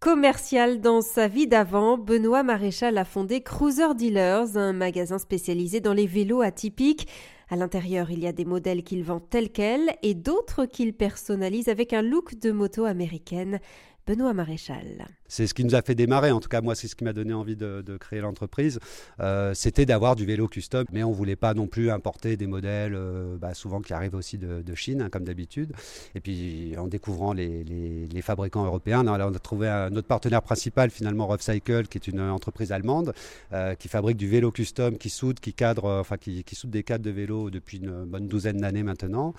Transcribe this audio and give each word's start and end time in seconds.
Commercial 0.00 0.80
dans 0.80 1.02
sa 1.02 1.28
vie 1.28 1.46
d'avant, 1.46 1.98
Benoît 1.98 2.42
Maréchal 2.42 2.96
a 2.96 3.04
fondé 3.04 3.42
Cruiser 3.42 3.94
Dealers, 3.94 4.56
un 4.56 4.72
magasin 4.72 5.18
spécialisé 5.18 5.80
dans 5.80 5.92
les 5.92 6.06
vélos 6.06 6.40
atypiques. 6.40 7.06
À 7.50 7.56
l'intérieur, 7.56 8.10
il 8.10 8.20
y 8.20 8.26
a 8.26 8.32
des 8.32 8.46
modèles 8.46 8.82
qu'il 8.82 9.04
vend 9.04 9.20
tels 9.20 9.50
quels 9.50 9.90
et 10.02 10.14
d'autres 10.14 10.64
qu'il 10.64 10.94
personnalise 10.94 11.68
avec 11.68 11.92
un 11.92 12.00
look 12.00 12.38
de 12.38 12.50
moto 12.50 12.86
américaine. 12.86 13.60
Benoît 14.06 14.32
Maréchal. 14.32 15.06
C'est 15.30 15.46
ce 15.46 15.54
qui 15.54 15.64
nous 15.64 15.76
a 15.76 15.82
fait 15.82 15.94
démarrer, 15.94 16.32
en 16.32 16.40
tout 16.40 16.48
cas 16.48 16.60
moi 16.60 16.74
c'est 16.74 16.88
ce 16.88 16.96
qui 16.96 17.04
m'a 17.04 17.12
donné 17.12 17.32
envie 17.32 17.54
de, 17.54 17.96
créer 18.00 18.20
l'entreprise, 18.20 18.80
euh, 19.20 19.54
c'était 19.54 19.86
d'avoir 19.86 20.16
du 20.16 20.26
vélo 20.26 20.48
custom, 20.48 20.84
mais 20.92 21.04
on 21.04 21.10
ne 21.10 21.14
voulait 21.14 21.36
pas 21.36 21.54
non 21.54 21.68
plus 21.68 21.90
importer 21.90 22.36
des 22.36 22.48
modèles 22.48 22.94
euh, 22.96 23.36
bah, 23.36 23.54
souvent 23.54 23.80
qui 23.80 23.92
arrivent 23.92 24.16
aussi 24.16 24.38
de, 24.38 24.74
Chine, 24.74 25.02
hein, 25.02 25.08
comme 25.08 25.24
d'habitude. 25.24 25.72
Et 26.14 26.20
puis 26.20 26.74
en 26.78 26.88
découvrant 26.88 27.32
les, 27.32 28.08
fabricants 28.22 28.64
européens, 28.64 29.06
on 29.06 29.12
a, 29.12 29.38
trouvé 29.38 29.88
notre 29.92 30.08
partenaire 30.08 30.42
principal 30.42 30.90
finalement 30.90 31.26
Rough 31.26 31.40
Cycle, 31.40 31.86
qui 31.86 31.98
est 31.98 32.08
une 32.08 32.20
entreprise 32.20 32.72
allemande, 32.72 33.12
euh, 33.52 33.74
qui 33.74 33.88
fabrique 33.88 34.16
du 34.16 34.28
vélo 34.28 34.50
custom, 34.50 34.98
qui 34.98 35.10
soude, 35.10 35.38
qui 35.38 35.54
cadre, 35.54 35.84
enfin 36.00 36.16
qui, 36.16 36.44
soude 36.52 36.70
des 36.70 36.82
cadres 36.82 37.04
de 37.04 37.10
vélo 37.10 37.50
depuis 37.50 37.78
une 37.78 38.04
bonne 38.04 38.26
douzaine 38.26 38.58
d'années 38.58 38.82
maintenant. 38.82 39.32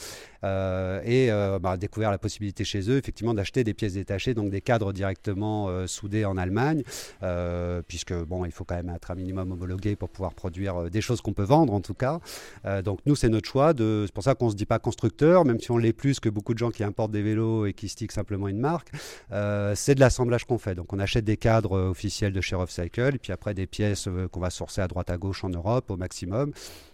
et 0.44 1.30
bah, 1.62 1.76
découvert 1.78 2.12
la 2.12 2.18
possibilité 2.18 2.64
chez 2.64 2.90
eux 2.90 2.98
effectivement 2.98 3.34
d'acheter 3.34 3.66
des 3.66 3.74
pièces 3.74 3.94
détachées, 3.94 4.34
donc 4.34 4.52
des 4.52 4.62
cadres 4.62 4.94
directement 4.94 5.81
euh, 5.82 5.88
soudés 5.88 6.26
en 6.26 6.38
Allemagne, 6.38 6.84
euh, 7.24 7.82
puisque 7.88 8.14
bon, 8.14 8.46
il 8.46 8.52
faut 8.52 8.64
quand 8.64 8.76
même 8.76 8.90
être 8.90 9.12
un 9.12 9.16
minimum 9.16 9.52
homologué 9.52 9.96
pour 9.96 10.10
pouvoir 10.10 10.34
produire 10.34 10.84
euh, 10.84 10.90
des 10.90 11.02
choses 11.02 11.22
qu'on 11.22 11.34
peut 11.34 11.44
vendre 11.44 11.74
en 11.74 11.82
tout 11.82 11.94
cas. 11.94 12.20
donc 12.84 13.00
nous, 13.06 13.16
c'est 13.16 13.30
notre 13.30 13.48
choix. 13.48 13.74
C'est 13.78 14.12
pour 14.14 14.24
ça 14.24 14.36
qu'on 14.36 14.46
ne 14.46 14.52
se 14.52 14.56
dit 14.56 14.66
pas 14.66 14.80
constructeur, 14.80 15.46
même 15.46 15.60
si 15.60 15.72
on 15.72 15.78
l'est 15.78 15.94
plus 15.94 16.20
que 16.20 16.30
beaucoup 16.30 16.54
de 16.54 16.60
gens 16.60 16.72
qui 16.72 16.84
importent 16.84 17.12
des 17.12 17.22
vélos 17.22 17.66
et 17.66 17.74
qui 17.74 17.90
stickent 17.90 18.12
simplement 18.12 18.48
une 18.48 18.60
marque. 18.60 18.92
c'est 19.76 19.96
de 19.96 20.00
l'assemblage 20.00 20.46
qu'on 20.46 20.58
fait. 20.58 20.76
Donc 20.76 20.94
on 20.94 21.00
achète 21.00 21.26
des 21.26 21.38
cadres 21.38 21.78
officiels 21.80 22.34
de 22.34 22.42
chez 22.42 22.56
Rough 22.56 22.70
Cycle, 22.70 23.18
puis 23.20 23.32
après 23.32 23.54
des 23.54 23.68
pièces 23.68 24.08
qu'on 24.32 24.40
va 24.40 24.50
sourcer 24.50 24.82
à 24.82 24.88
droite 24.88 25.10
à 25.10 25.18
gauche 25.18 25.44
en 25.44 25.50
Europe 25.50 25.90
au 25.92 25.98
maximum. 25.98 26.52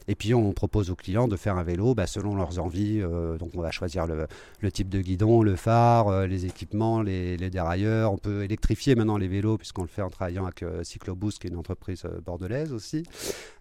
Et 0.10 0.16
puis 0.16 0.34
on 0.34 0.54
propose 0.54 0.90
aux 0.90 0.96
clients 0.96 1.28
de 1.28 1.36
faire 1.36 1.58
un 1.58 1.64
vélo 1.64 1.94
bah, 1.94 2.08
selon 2.08 2.36
leurs 2.36 2.60
envies. 2.60 3.02
donc 3.40 3.52
on 3.56 3.62
va 3.62 3.72
choisir 3.72 4.06
le, 4.08 4.72
type 4.72 4.90
de 4.90 5.02
guidon, 5.02 5.42
le 5.42 5.56
phare, 5.56 6.28
les 6.28 6.46
équipements, 6.46 7.02
les, 7.02 7.38
les 7.38 7.50
dérailleurs. 7.50 8.14
On 8.14 8.18
peut 8.18 8.44
électrifier 8.44 8.77
maintenant 8.96 9.18
les 9.18 9.28
vélos, 9.28 9.58
puisqu'on 9.58 9.82
le 9.82 9.88
fait 9.88 10.02
en 10.02 10.10
travaillant 10.10 10.46
avec 10.46 10.64
euh, 10.64 10.84
Cycloboost, 10.84 11.40
qui 11.40 11.48
est 11.48 11.50
une 11.50 11.58
entreprise 11.58 12.04
euh, 12.06 12.20
bordelaise 12.22 12.74
aussi. 12.74 13.04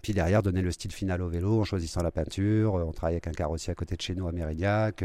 Puis 0.02 0.12
derrière, 0.12 0.42
donner 0.42 0.62
le 0.62 0.70
style 0.70 0.92
final 0.92 1.22
au 1.22 1.28
vélo 1.28 1.60
en 1.60 1.64
choisissant 1.64 2.02
la 2.02 2.10
peinture. 2.10 2.76
Euh, 2.76 2.84
on 2.84 2.92
travaille 2.92 3.14
avec 3.14 3.26
un 3.26 3.32
carrossier 3.32 3.70
à 3.70 3.74
côté 3.74 3.96
de 3.96 4.02
chez 4.02 4.14
nous 4.14 4.28
à 4.28 4.32
Méridiac. 4.32 5.04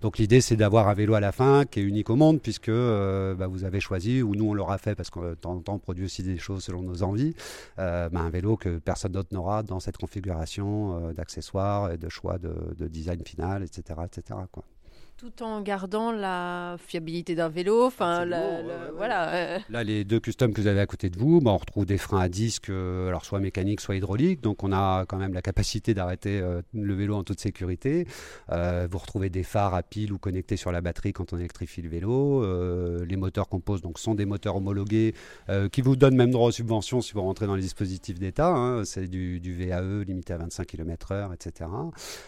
donc 0.00 0.18
l'idée, 0.18 0.40
c'est 0.40 0.56
d'avoir 0.56 0.88
un 0.88 0.94
vélo 0.94 1.14
à 1.14 1.20
la 1.20 1.32
fin 1.32 1.64
qui 1.64 1.80
est 1.80 1.82
unique 1.82 2.10
au 2.10 2.16
monde, 2.16 2.40
puisque 2.40 2.70
bah, 2.70 3.46
vous 3.46 3.64
avez 3.64 3.80
choisi, 3.80 4.22
ou 4.22 4.34
nous 4.34 4.46
on 4.46 4.54
l'aura 4.54 4.78
fait, 4.78 4.94
parce 4.94 5.10
que 5.10 5.30
de 5.30 5.34
temps 5.34 5.52
en 5.52 5.60
temps 5.60 5.74
on 5.74 5.78
produit 5.78 6.04
aussi 6.04 6.22
des 6.22 6.38
choses 6.38 6.64
selon 6.64 6.82
nos 6.82 7.02
envies, 7.02 7.34
bah, 7.76 8.08
un 8.12 8.30
vélo 8.30 8.56
que 8.56 8.78
personne 8.78 9.12
d'autre 9.12 9.32
n'aura 9.32 9.62
dans 9.62 9.80
cette 9.80 9.96
configuration 9.96 11.12
d'accessoires 11.12 11.92
et 11.92 11.98
de 11.98 12.08
choix 12.08 12.38
de, 12.38 12.54
de, 12.76 12.88
design 12.88 13.22
final, 13.24 13.62
etc. 13.62 14.00
etc. 14.04 14.38
tout 15.18 15.42
en 15.42 15.60
gardant 15.62 16.12
la 16.12 16.76
fiabilité 16.78 17.34
d'un 17.34 17.48
vélo. 17.48 17.84
Enfin, 17.84 18.24
voilà. 18.96 19.34
Euh. 19.34 19.58
Là, 19.68 19.82
les 19.82 20.04
deux 20.04 20.20
customs 20.20 20.52
que 20.52 20.60
vous 20.60 20.68
avez 20.68 20.78
à 20.78 20.86
côté 20.86 21.10
de 21.10 21.18
vous, 21.18 21.40
bah, 21.40 21.50
on 21.50 21.56
retrouve 21.56 21.84
des 21.86 21.98
freins 21.98 22.20
à 22.20 22.28
disque, 22.28 22.70
euh, 22.70 23.08
alors 23.08 23.24
soit 23.24 23.40
mécaniques, 23.40 23.80
soit 23.80 23.96
hydrauliques. 23.96 24.40
Donc, 24.40 24.62
on 24.62 24.70
a 24.70 25.06
quand 25.06 25.16
même 25.16 25.34
la 25.34 25.42
capacité 25.42 25.92
d'arrêter 25.92 26.38
euh, 26.38 26.62
le 26.72 26.94
vélo 26.94 27.16
en 27.16 27.24
toute 27.24 27.40
sécurité. 27.40 28.06
vous 28.48 28.98
retrouvez 28.98 29.28
des 29.28 29.42
phares 29.42 29.74
à 29.74 29.82
pile 29.82 30.12
ou 30.12 30.18
connectés 30.18 30.56
sur 30.56 30.70
la 30.70 30.80
batterie 30.80 31.12
quand 31.12 31.32
on 31.32 31.38
électrifie 31.38 31.82
le 31.82 31.88
vélo. 31.88 33.04
les 33.04 33.16
moteurs 33.28 33.48
qu'on 33.48 33.60
pose 33.60 33.82
donc, 33.82 33.98
sont 33.98 34.14
des 34.14 34.24
moteurs 34.24 34.56
homologués 34.56 35.14
qui 35.72 35.82
vous 35.82 35.96
donnent 35.96 36.16
même 36.16 36.30
droit 36.30 36.48
aux 36.48 36.52
subventions 36.52 37.00
si 37.00 37.12
vous 37.12 37.22
rentrez 37.22 37.46
dans 37.46 37.54
les 37.54 37.62
dispositifs 37.62 38.18
d'État. 38.18 38.48
Hein. 38.48 38.84
C'est 38.84 39.06
du, 39.06 39.40
du, 39.40 39.54
VAE 39.54 40.04
limité 40.04 40.32
à 40.32 40.38
25 40.38 40.66
km/h, 40.66 41.34
etc. 41.34 41.70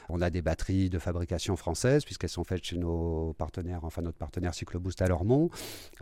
On 0.08 0.20
a 0.20 0.30
des 0.30 0.42
batteries 0.42 0.90
de 0.90 0.98
fabrication 0.98 1.56
française 1.56 2.04
puisqu'elles 2.04 2.30
sont 2.30 2.44
faites 2.44 2.64
chez 2.64 2.76
nos 2.76 3.34
partenaires, 3.38 3.80
enfin 3.82 4.02
notre 4.02 4.18
partenaire 4.18 4.54
Cycloboost 4.54 5.00
à 5.02 5.08
Lormont. 5.08 5.50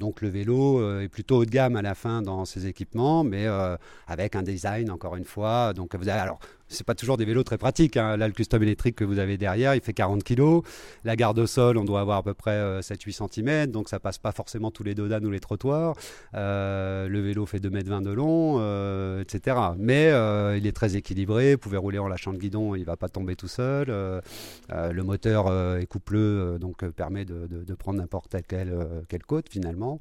Donc 0.01 0.21
le 0.21 0.29
vélo 0.29 0.81
euh, 0.81 1.03
est 1.03 1.09
plutôt 1.09 1.39
haut 1.39 1.45
de 1.45 1.51
gamme 1.51 1.77
à 1.77 1.83
la 1.83 1.95
fin 1.95 2.23
dans 2.23 2.45
ses 2.45 2.67
équipements, 2.67 3.25
mais 3.25 3.47
euh, 3.47 3.77
avec 4.07 4.37
un 4.37 4.43
design 4.43 4.91
encore 4.91 5.17
une 5.17 5.25
fois. 5.25 5.73
Donc 5.75 5.95
vous 5.95 6.09
avez 6.09 6.21
alors 6.21 6.41
c'est 6.69 6.87
pas 6.87 6.95
toujours 6.95 7.17
des 7.17 7.25
vélos 7.25 7.43
très 7.43 7.59
pratiques. 7.59 7.97
Hein. 7.97 8.17
Là, 8.17 8.27
le 8.27 8.35
custom 8.35 8.63
électrique 8.63 8.97
que 8.97 9.05
vous 9.05 9.19
avez 9.19 9.39
derrière, 9.39 9.75
il 9.75 9.81
fait 9.81 9.93
40 9.93 10.23
kg. 10.23 10.61
La 11.05 11.17
garde 11.17 11.39
au 11.39 11.47
sol, 11.47 11.79
on 11.79 11.85
doit 11.85 12.01
avoir 12.01 12.19
à 12.19 12.23
peu 12.23 12.35
près 12.35 12.81
7-8 12.81 13.23
euh, 13.23 13.29
cm, 13.29 13.67
donc 13.71 13.89
ça 13.89 13.99
passe 13.99 14.19
pas 14.19 14.33
forcément 14.33 14.71
tous 14.71 14.83
les 14.83 14.95
dodanes 14.95 15.25
ou 15.25 15.31
les 15.31 15.41
trottoirs. 15.41 15.95
Euh, 16.35 17.09
le 17.09 17.21
vélo 17.21 17.47
fait 17.47 17.59
2,20 17.59 17.93
m 17.93 18.03
de 18.03 18.11
long, 18.11 18.57
euh, 18.59 19.23
etc. 19.23 19.57
Mais 19.79 20.09
il 20.59 20.67
est 20.67 20.73
très 20.73 20.97
équilibré. 20.97 21.53
Vous 21.53 21.59
pouvez 21.59 21.79
rouler 21.79 21.99
en 21.99 22.09
lâchant 22.09 22.33
le 22.33 22.39
guidon, 22.39 22.75
il 22.75 22.85
va 22.85 22.97
pas 22.97 23.09
tomber 23.09 23.37
tout 23.37 23.49
seul. 23.49 23.89
le 23.89 25.03
moteur 25.03 25.77
est 25.79 25.87
coupleux, 25.87 26.59
donc 26.61 26.85
permet 26.91 27.25
de, 27.25 27.75
prendre 27.75 27.99
n'importe 27.99 28.37
quelle, 28.47 28.75
quelle 29.09 29.23
côte 29.23 29.49
finalement. 29.49 29.99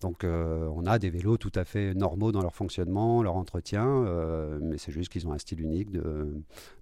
Donc 0.00 0.24
on 0.24 0.86
a 0.86 0.98
des 0.98 1.10
vélos 1.10 1.36
tout 1.36 1.52
à 1.54 1.64
fait 1.64 1.94
normaux 1.94 2.32
dans 2.32 2.42
leur 2.42 2.54
fonctionnement, 2.54 3.22
leur 3.22 3.36
entretien, 3.36 4.04
mais 4.60 4.78
c'est 4.78 4.92
juste 4.92 5.10
qu'ils 5.10 5.26
ont 5.26 5.32
un 5.32 5.38
style 5.38 5.60
unique 5.60 5.90
de 5.90 6.09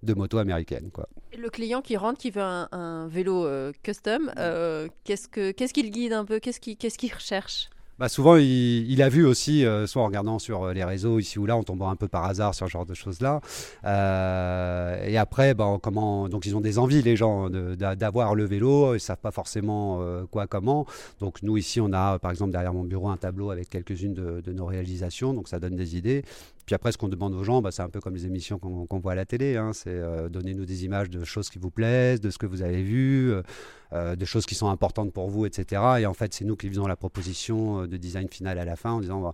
de, 0.02 0.14
moto 0.14 0.38
américaine. 0.38 0.90
Quoi. 0.92 1.08
Le 1.36 1.48
client 1.48 1.82
qui 1.82 1.96
rentre, 1.96 2.18
qui 2.18 2.30
veut 2.30 2.42
un, 2.42 3.08
vélo 3.08 3.46
euh, 3.46 3.72
custom, 3.82 4.30
euh, 4.38 4.88
qu'est-ce 5.04 5.72
qu'il 5.72 5.90
guide 5.90 6.12
un 6.12 6.24
peu? 6.24 6.38
Qu'est-ce 6.40 6.60
qu'il 6.60 7.14
recherche? 7.14 7.70
Bah 7.98 8.08
souvent, 8.08 8.36
il, 8.36 9.02
a 9.02 9.08
vu 9.08 9.26
aussi, 9.26 9.66
euh, 9.66 9.88
soit 9.88 10.02
en 10.02 10.06
regardant 10.06 10.38
sur 10.38 10.72
les 10.72 10.84
réseaux 10.84 11.18
ici 11.18 11.40
ou 11.40 11.46
là, 11.46 11.56
en 11.56 11.64
tombant 11.64 11.90
un 11.90 11.96
peu 11.96 12.06
par 12.06 12.26
hasard 12.26 12.54
sur 12.54 12.66
ce 12.66 12.70
genre 12.70 12.86
de 12.86 12.94
choses-là. 12.94 13.40
et 13.84 15.18
après, 15.18 15.54
bah, 15.54 15.78
comment, 15.82 16.28
donc 16.28 16.46
ils 16.46 16.54
ont 16.54 16.60
des 16.60 16.78
envies, 16.78 17.02
les 17.02 17.16
gens, 17.16 17.50
d'avoir 17.50 18.36
le 18.36 18.44
vélo, 18.44 18.94
ils 18.94 19.00
savent 19.00 19.16
pas 19.16 19.32
forcément 19.32 20.00
quoi, 20.30 20.46
comment. 20.46 20.86
Donc 21.18 21.42
nous 21.42 21.56
ici, 21.56 21.80
on 21.80 21.92
a, 21.92 22.20
par 22.20 22.30
exemple, 22.30 22.52
derrière 22.52 22.72
mon 22.72 22.84
bureau, 22.84 23.08
un 23.08 23.16
tableau 23.16 23.50
avec 23.50 23.68
quelques-unes 23.68 24.14
de, 24.14 24.42
de, 24.42 24.52
nos 24.52 24.66
réalisations, 24.66 25.34
donc 25.34 25.48
ça 25.48 25.58
donne 25.58 25.74
des 25.74 25.96
idées. 25.96 26.22
Puis 26.68 26.74
après, 26.74 26.92
ce 26.92 26.98
qu'on 26.98 27.08
demande 27.08 27.32
aux 27.32 27.44
gens, 27.44 27.62
bah, 27.62 27.70
c'est 27.70 27.80
un 27.80 27.88
peu 27.88 27.98
comme 27.98 28.14
les 28.14 28.26
émissions 28.26 28.58
qu'on 28.58 28.98
voit 28.98 29.12
à 29.12 29.14
la 29.14 29.24
télé. 29.24 29.56
Hein. 29.56 29.72
c'est 29.72 29.88
euh, 29.88 30.28
donnez-nous 30.28 30.66
des 30.66 30.84
images 30.84 31.08
de 31.08 31.24
choses 31.24 31.48
qui 31.48 31.58
vous 31.58 31.70
plaisent, 31.70 32.20
de 32.20 32.28
ce 32.28 32.36
que 32.36 32.44
vous 32.44 32.60
avez 32.60 32.82
vu, 32.82 33.32
euh, 33.32 33.40
euh, 33.94 34.16
de 34.16 34.24
choses 34.26 34.44
qui 34.44 34.54
sont 34.54 34.68
importantes 34.68 35.10
pour 35.10 35.30
vous, 35.30 35.46
etc. 35.46 35.80
Et 36.00 36.04
en 36.04 36.12
fait, 36.12 36.34
c'est 36.34 36.44
nous 36.44 36.56
qui 36.56 36.68
faisons 36.68 36.86
la 36.86 36.96
proposition 36.96 37.86
de 37.86 37.96
design 37.96 38.28
final 38.28 38.58
à 38.58 38.66
la 38.66 38.76
fin 38.76 38.90
en 38.90 39.00
disant 39.00 39.22
bah, 39.22 39.32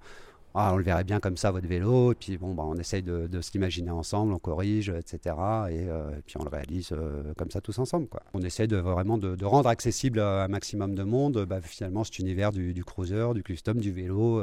ah, 0.55 0.73
on 0.73 0.77
le 0.77 0.85
verrait 0.85 1.05
bien 1.05 1.21
comme 1.21 1.37
ça, 1.37 1.51
votre 1.51 1.67
vélo. 1.67 2.13
Et 2.13 2.15
puis, 2.15 2.39
bon, 2.39 2.55
bah, 2.55 2.63
on 2.67 2.77
essaye 2.77 3.03
de, 3.03 3.27
de 3.27 3.41
se 3.41 3.53
l'imaginer 3.53 3.91
ensemble, 3.91 4.33
on 4.33 4.39
corrige, 4.39 4.89
etc. 4.89 5.35
Et, 5.71 5.87
puis, 6.27 6.37
on 6.39 6.45
le 6.45 6.51
réalise 6.51 6.95
comme 7.37 7.51
ça 7.51 7.61
tous 7.61 7.79
ensemble. 7.79 8.07
On 8.35 8.43
essaie 8.43 8.67
de, 8.67 8.77
vraiment 8.77 9.19
de, 9.19 9.45
rendre 9.45 9.69
accessible 9.69 10.21
à 10.21 10.45
un 10.45 10.49
maximum 10.49 10.95
de 10.95 11.03
monde 11.03 11.45
bah, 11.45 11.61
finalement 11.61 12.05
cet 12.05 12.19
univers 12.19 12.53
du, 12.53 12.73
du, 12.73 12.85
cruiser, 12.85 13.27
du 13.35 13.43
custom, 13.43 13.79
du 13.79 13.91
vélo, 13.93 14.43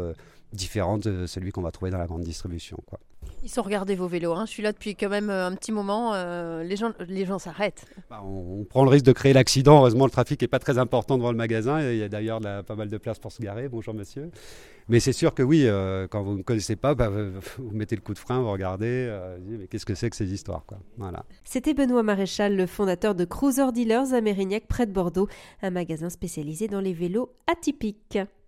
différent 0.53 0.97
de 0.97 1.25
celui 1.27 1.51
qu'on 1.51 1.61
va 1.61 1.71
trouver 1.71 1.91
dans 1.91 1.97
la 1.97 2.07
grande 2.07 2.23
distribution. 2.23 2.77
Quoi. 2.85 2.99
Ils 3.43 3.49
sont 3.49 3.63
regardés 3.63 3.95
vos 3.95 4.07
vélos. 4.07 4.33
Hein. 4.33 4.45
Je 4.45 4.51
suis 4.51 4.61
là 4.61 4.71
depuis 4.71 4.95
quand 4.95 5.09
même 5.09 5.31
euh, 5.31 5.47
un 5.47 5.55
petit 5.55 5.71
moment. 5.71 6.13
Euh, 6.13 6.63
les 6.63 6.75
gens, 6.75 6.91
les 7.07 7.25
gens 7.25 7.39
s'arrêtent. 7.39 7.85
Bah, 8.09 8.21
on, 8.23 8.63
prend 8.65 8.83
le 8.83 8.89
risque 8.91 9.05
de 9.05 9.13
créer 9.13 9.33
l'accident. 9.33 9.79
Heureusement, 9.79 10.05
le 10.05 10.11
trafic 10.11 10.39
n'est 10.39 10.47
pas 10.47 10.59
très 10.59 10.77
important 10.77 11.17
devant 11.17 11.31
le 11.31 11.37
magasin. 11.37 11.81
Il 11.81 11.97
y 11.97 12.03
a 12.03 12.09
d'ailleurs 12.09 12.39
pas 12.39 12.75
mal 12.75 12.89
de 12.89 12.97
place 12.97 13.17
pour 13.17 13.31
se 13.31 13.41
garer. 13.41 13.67
Bonjour, 13.67 13.95
monsieur. 13.95 14.29
Mais 14.89 14.99
c'est 14.99 15.13
sûr 15.13 15.33
que 15.33 15.41
oui, 15.41 15.63
euh, 15.65 16.07
quand 16.07 16.21
vous 16.21 16.37
ne 16.37 16.43
connaissez 16.43 16.75
pas, 16.75 16.93
bah, 16.93 17.09
vous 17.09 17.71
mettez 17.71 17.95
le 17.95 18.01
coup 18.01 18.13
de 18.13 18.19
frein, 18.19 18.41
vous 18.41 18.51
regardez. 18.51 19.11
mais 19.47 19.65
qu'est-ce 19.67 19.85
que 19.85 19.95
c'est 19.95 20.11
que 20.11 20.15
ces 20.15 20.31
histoires 20.31 20.63
quoi? 20.67 20.77
Voilà. 20.97 21.25
C'était 21.43 21.73
Benoît 21.73 22.03
Maréchal, 22.03 22.55
le 22.55 22.67
fondateur 22.67 23.15
de 23.15 23.25
Cruiser 23.25 23.71
Dealers 23.73 24.13
à 24.13 24.21
Mérignac, 24.21 24.67
près 24.67 24.85
de 24.85 24.91
Bordeaux, 24.91 25.27
un 25.63 25.71
magasin 25.71 26.09
spécialisé 26.09 26.67
dans 26.67 26.81
les 26.81 26.93
vélos 26.93 27.31
atypiques. 27.51 28.19